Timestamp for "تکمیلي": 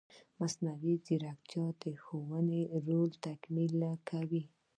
3.25-3.93